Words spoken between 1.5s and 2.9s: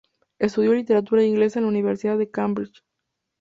en la Universidad de Cambridge.